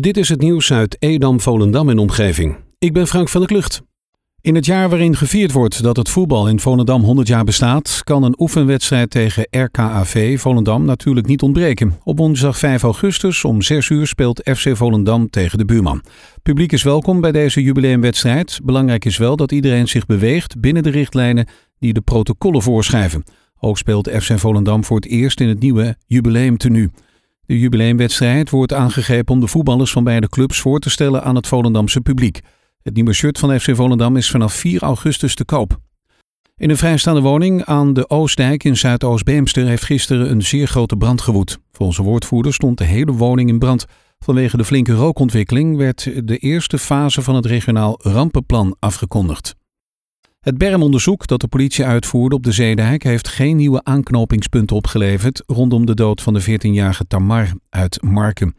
[0.00, 2.56] Dit is het nieuws uit Edam, Volendam en omgeving.
[2.78, 3.82] Ik ben Frank van der Klucht.
[4.40, 8.22] In het jaar waarin gevierd wordt dat het voetbal in Volendam 100 jaar bestaat, kan
[8.22, 11.98] een oefenwedstrijd tegen RKAV Volendam natuurlijk niet ontbreken.
[12.04, 16.04] Op woensdag 5 augustus om 6 uur speelt FC Volendam tegen de buurman.
[16.42, 18.60] Publiek is welkom bij deze jubileumwedstrijd.
[18.64, 21.46] Belangrijk is wel dat iedereen zich beweegt binnen de richtlijnen
[21.78, 23.24] die de protocollen voorschrijven.
[23.60, 26.90] Ook speelt FC Volendam voor het eerst in het nieuwe jubileumtenu.
[27.46, 31.46] De jubileumwedstrijd wordt aangegrepen om de voetballers van beide clubs voor te stellen aan het
[31.46, 32.40] Volendamse publiek.
[32.82, 35.78] Het nieuwe shirt van FC Volendam is vanaf 4 augustus te koop.
[36.56, 41.20] In een vrijstaande woning aan de Oostdijk in Zuidoost-Beemster heeft gisteren een zeer grote brand
[41.20, 41.58] gewoed.
[41.72, 43.84] Volgens een woordvoerder stond de hele woning in brand.
[44.18, 49.54] Vanwege de flinke rookontwikkeling werd de eerste fase van het regionaal rampenplan afgekondigd.
[50.42, 55.86] Het bermonderzoek dat de politie uitvoerde op de Zeedijk heeft geen nieuwe aanknopingspunten opgeleverd rondom
[55.86, 58.54] de dood van de 14-jarige Tamar uit Marken.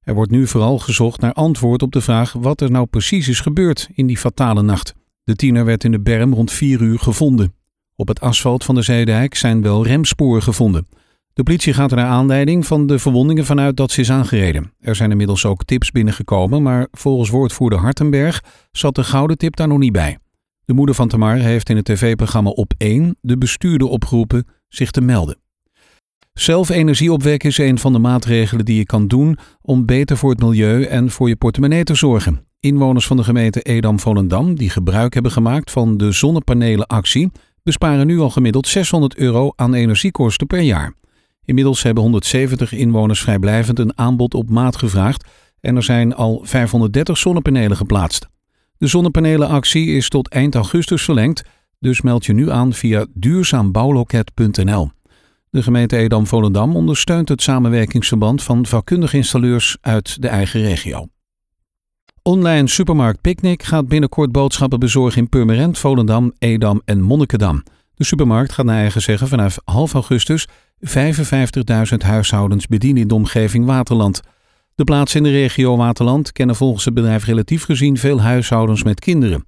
[0.00, 3.40] Er wordt nu vooral gezocht naar antwoord op de vraag wat er nou precies is
[3.40, 4.94] gebeurd in die fatale nacht.
[5.24, 7.54] De tiener werd in de berm rond 4 uur gevonden.
[7.96, 10.86] Op het asfalt van de Zeedijk zijn wel remsporen gevonden.
[11.32, 14.72] De politie gaat er naar aanleiding van de verwondingen vanuit dat ze is aangereden.
[14.80, 18.42] Er zijn inmiddels ook tips binnengekomen, maar volgens woordvoerder Hartenberg
[18.72, 20.18] zat de gouden tip daar nog niet bij.
[20.64, 25.00] De moeder van Tamar heeft in het tv-programma Op 1 de bestuurder opgeroepen zich te
[25.00, 25.38] melden.
[26.32, 30.30] Zelf energie opwekken is een van de maatregelen die je kan doen om beter voor
[30.30, 32.46] het milieu en voor je portemonnee te zorgen.
[32.60, 37.30] Inwoners van de gemeente Edam-Volendam die gebruik hebben gemaakt van de zonnepanelenactie
[37.62, 40.94] besparen nu al gemiddeld 600 euro aan energiekosten per jaar.
[41.44, 45.28] Inmiddels hebben 170 inwoners vrijblijvend een aanbod op maat gevraagd
[45.60, 48.28] en er zijn al 530 zonnepanelen geplaatst.
[48.78, 51.42] De zonnepanelenactie is tot eind augustus verlengd,
[51.78, 54.90] dus meld je nu aan via duurzaambouwloket.nl.
[55.50, 61.06] De gemeente Edam-Volendam ondersteunt het samenwerkingsverband van vakkundige installeurs uit de eigen regio.
[62.22, 67.62] Online supermarkt Picnic gaat binnenkort boodschappen bezorgen in Purmerend, Volendam, Edam en Monnikendam.
[67.94, 70.48] De supermarkt gaat naar eigen zeggen vanaf half augustus
[70.78, 74.20] 55.000 huishoudens bedienen in de omgeving Waterland.
[74.74, 79.00] De plaatsen in de regio Waterland kennen volgens het bedrijf relatief gezien veel huishoudens met
[79.00, 79.46] kinderen.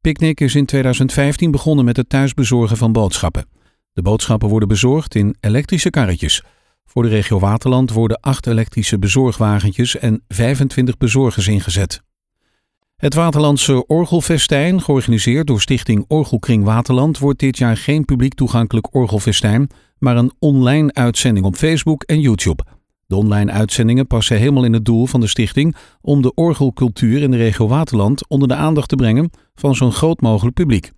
[0.00, 3.46] Picnic is in 2015 begonnen met het thuisbezorgen van boodschappen.
[3.92, 6.42] De boodschappen worden bezorgd in elektrische karretjes.
[6.84, 12.02] Voor de regio Waterland worden acht elektrische bezorgwagentjes en 25 bezorgers ingezet.
[12.96, 19.70] Het Waterlandse Orgelfestijn, georganiseerd door Stichting Orgelkring Waterland, wordt dit jaar geen publiek toegankelijk orgelfestijn,
[19.98, 22.64] maar een online uitzending op Facebook en YouTube.
[23.08, 27.30] De online uitzendingen passen helemaal in het doel van de stichting om de orgelcultuur in
[27.30, 30.92] de regio Waterland onder de aandacht te brengen van zo'n groot mogelijk publiek.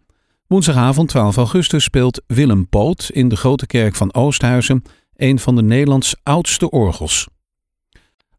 [0.47, 4.83] Woensdagavond 12 augustus speelt Willem Poot in de Grote Kerk van Oosthuizen
[5.17, 7.29] een van de Nederlands oudste orgels.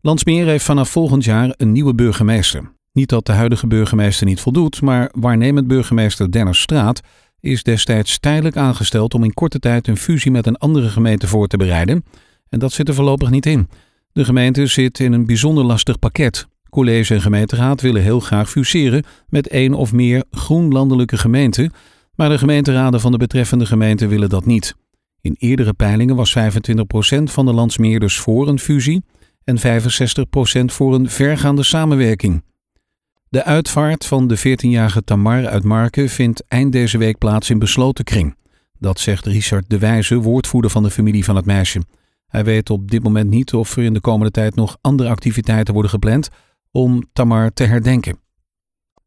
[0.01, 2.73] Landsmeer heeft vanaf volgend jaar een nieuwe burgemeester.
[2.91, 7.01] Niet dat de huidige burgemeester niet voldoet, maar waarnemend burgemeester Dennis Straat
[7.39, 11.47] is destijds tijdelijk aangesteld om in korte tijd een fusie met een andere gemeente voor
[11.47, 12.03] te bereiden.
[12.51, 13.69] En dat zit er voorlopig niet in.
[14.11, 16.47] De gemeente zit in een bijzonder lastig pakket.
[16.69, 21.71] College en gemeenteraad willen heel graag fuseren met één of meer groenlandelijke gemeenten,
[22.15, 24.75] maar de gemeenteraden van de betreffende gemeente willen dat niet.
[25.21, 29.03] In eerdere peilingen was 25% van de landsmeerders voor een fusie
[29.43, 29.61] en 65%
[30.65, 32.43] voor een vergaande samenwerking.
[33.29, 38.03] De uitvaart van de 14-jarige Tamar uit Marken vindt eind deze week plaats in besloten
[38.03, 38.35] kring.
[38.79, 41.81] Dat zegt Richard de Wijze, woordvoerder van de familie van het meisje.
[42.31, 45.73] Hij weet op dit moment niet of er in de komende tijd nog andere activiteiten
[45.73, 46.29] worden gepland
[46.71, 48.19] om Tamar te herdenken.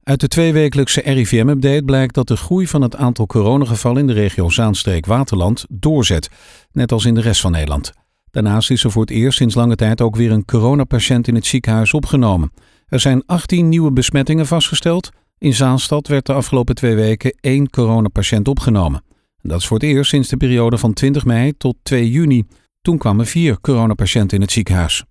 [0.02, 4.48] Uit de tweewekelijkse RIVM-update blijkt dat de groei van het aantal coronagevallen in de regio
[4.48, 6.30] Zaanstreek-Waterland doorzet,
[6.72, 7.92] net als in de rest van Nederland.
[8.30, 11.46] Daarnaast is er voor het eerst sinds lange tijd ook weer een coronapatiënt in het
[11.46, 12.52] ziekenhuis opgenomen.
[12.86, 15.10] Er zijn 18 nieuwe besmettingen vastgesteld.
[15.38, 19.02] In Zaanstad werd de afgelopen twee weken één coronapatiënt opgenomen.
[19.42, 22.44] Dat is voor het eerst sinds de periode van 20 mei tot 2 juni.
[22.84, 25.04] Toen kwamen vier coronapatiënten in het ziekenhuis.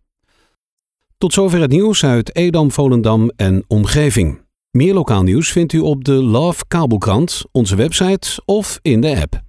[1.17, 4.41] Tot zover het nieuws uit Edam, Volendam en omgeving.
[4.71, 9.41] Meer lokaal nieuws vindt u op de Love Kabelkrant, onze website of in de app.